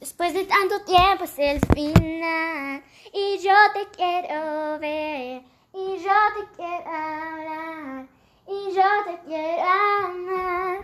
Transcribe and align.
Después 0.00 0.34
de 0.34 0.44
tanto 0.44 0.82
tiempo 0.82 1.24
es 1.24 1.38
el 1.38 1.58
final. 1.74 2.82
Y 3.14 3.38
yo 3.38 3.54
te 3.72 3.86
quiero 3.96 4.78
ver. 4.78 5.42
Y 5.72 5.98
yo 5.98 6.12
te 6.36 6.54
quiero 6.54 6.90
hablar. 6.90 8.06
Y 8.46 8.74
yo 8.74 8.82
te 9.06 9.18
quiero 9.26 9.62
amar. 9.62 10.80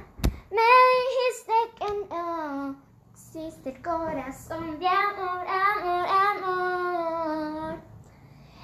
Me 0.50 0.62
dijiste 0.98 1.52
que 1.78 2.14
no. 2.14 2.76
Existe 3.12 3.70
el 3.70 3.82
corazón 3.82 4.78
de 4.78 4.88
amor, 4.88 5.46
amor, 5.46 6.06
amor. 6.08 7.80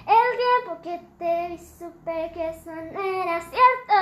El 0.06 0.38
tiempo 0.38 0.82
que 0.82 0.98
te 1.18 1.48
vi 1.48 1.58
supe 1.58 2.30
que 2.32 2.48
eso 2.48 2.70
no 2.70 3.02
era 3.02 3.40
cierto, 3.42 3.94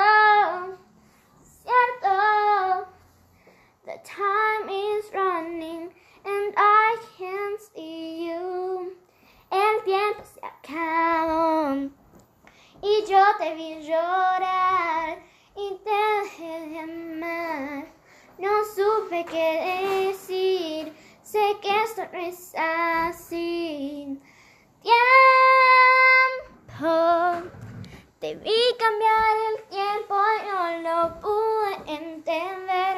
te 13.46 13.54
vi 13.54 13.76
llorar 13.86 15.18
y 15.54 15.78
te 15.84 15.90
dejé 15.90 16.54
de 16.68 16.78
amar. 16.80 17.86
No 18.38 18.50
supe 18.74 19.24
qué 19.24 20.08
decir, 20.08 20.92
sé 21.22 21.56
que 21.62 21.82
esto 21.84 22.02
no 22.12 22.18
es 22.18 22.52
así. 22.56 24.20
Tiempo, 24.82 25.02
te 28.18 28.34
vi 28.34 28.60
cambiar 28.80 29.36
el 29.52 29.62
tiempo 29.68 30.16
y 30.42 30.46
no 30.48 30.60
lo 30.88 31.20
pude 31.20 31.74
entender. 31.98 32.94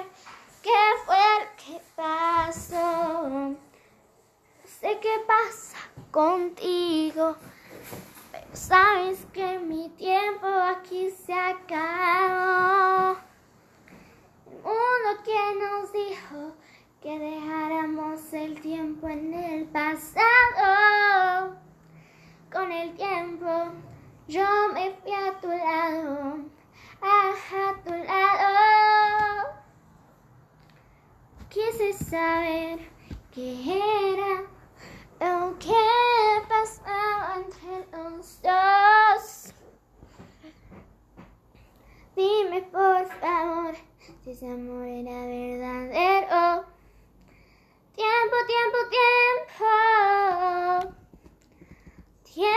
¿Qué 0.62 0.82
fue 1.04 1.24
lo 1.40 1.48
que 1.58 1.76
pasó? 1.94 3.54
Sé 4.64 4.98
qué 4.98 5.14
pasa 5.26 5.78
contigo, 6.10 7.36
sabes 8.52 9.26
que 9.32 9.58
mi 9.58 9.88
tiempo 9.90 10.46
aquí 10.46 11.10
se 11.10 11.32
acabó. 11.32 13.16
El 14.46 14.56
mundo 14.62 15.22
que 15.24 15.54
nos 15.58 15.92
dijo 15.92 16.56
que 17.00 17.18
dejáramos 17.18 18.32
el 18.32 18.60
tiempo 18.60 19.08
en 19.08 19.34
el 19.34 19.64
pasado. 19.66 21.56
Con 22.52 22.72
el 22.72 22.94
tiempo 22.94 23.46
yo 24.26 24.46
me 24.72 24.90
fui 24.92 25.12
a 25.12 25.38
tu 25.40 25.48
lado, 25.48 26.38
a 27.02 27.74
tu 27.84 27.90
lado. 27.90 29.58
Quise 31.48 31.92
saber 31.92 32.78
qué 33.32 34.12
era 34.12 34.42
lo 35.20 35.58
que 35.58 35.74
pasaba 36.48 36.97
ese 44.30 44.46
amor 44.46 44.86
era 44.86 45.24
verdadero. 45.24 46.66
Tiempo, 47.94 48.36
tiempo, 48.46 48.78
tiempo. 48.90 49.70
Tiempo. 52.24 52.52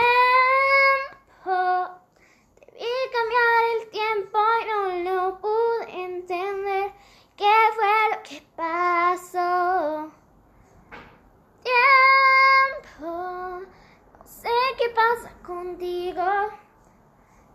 Vi 2.74 2.92
cambiar 3.16 3.62
el 3.74 3.82
tiempo 3.90 4.38
y 4.60 4.64
no 4.68 4.80
lo 5.10 5.40
pude 5.40 5.84
entender. 6.04 6.92
¿Qué 7.36 7.54
fue 7.74 7.94
lo 8.10 8.18
que 8.22 8.38
pasó? 8.54 10.12
Tiempo. 11.62 13.10
No 14.18 14.26
sé 14.26 14.50
qué 14.78 14.88
pasa 14.90 15.32
contigo. 15.42 16.22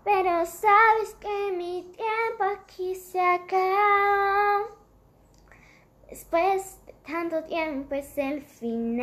Pero 0.08 0.46
sabes 0.46 1.16
que 1.20 1.52
mi 1.52 1.84
tiempo 1.84 2.44
aquí 2.56 2.96
se 2.96 3.20
acabó. 3.20 4.70
Después 6.10 6.80
de 6.86 6.94
tanto 7.06 7.44
tiempo 7.44 7.94
es 7.94 8.18
el 8.18 8.42
final. 8.42 9.02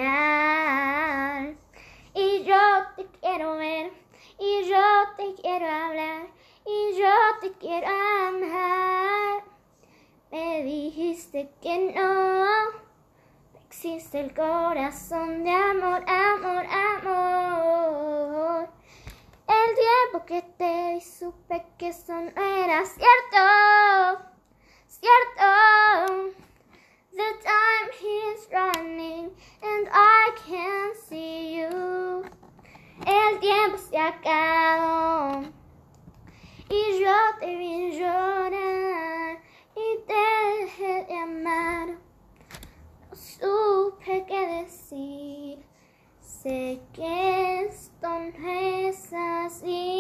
Y 2.14 2.44
yo 2.44 2.56
te 2.96 3.04
quiero 3.20 3.56
ver, 3.56 3.92
y 4.38 4.64
yo 4.64 4.80
te 5.18 5.34
quiero 5.34 5.66
hablar, 5.66 6.26
y 6.64 6.96
yo 6.98 7.12
te 7.42 7.52
quiero 7.58 7.86
amar. 7.86 9.44
Me 10.32 10.64
dijiste 10.64 11.50
que 11.60 11.92
no, 11.94 12.46
existe 13.66 14.20
el 14.20 14.32
corazón 14.32 15.44
de 15.44 15.50
amor, 15.50 16.02
amor, 16.08 16.64
amor. 16.64 18.24
El 19.46 19.74
tiempo 19.74 20.24
que 20.24 20.40
te 20.56 20.63
vi 20.94 21.00
supe 21.00 21.64
que 21.76 21.88
eso 21.88 22.12
no 22.12 22.30
era 22.30 22.84
cierto, 22.84 23.42
cierto. 24.86 26.34
The 27.10 27.30
time 27.42 27.90
is 28.02 28.48
running 28.52 29.30
and 29.62 29.88
I 29.90 30.30
can't 30.46 30.96
see 31.08 31.58
you. 31.58 32.24
El 33.06 33.40
tiempo 33.40 33.78
se 33.78 33.98
acabó 33.98 35.42
y 36.68 37.00
yo 37.00 37.16
te 37.40 37.56
vi 37.56 37.98
llorar 37.98 39.40
y 39.74 39.98
te 40.06 40.24
dejé 40.60 41.04
de 41.06 41.16
amar. 41.18 41.88
No 41.88 43.16
supe 43.16 44.24
qué 44.28 44.46
decir. 44.62 45.64
Sé 46.20 46.80
que 46.92 47.64
esto 47.64 48.08
no 48.08 48.48
es 48.48 49.12
así. 49.12 49.93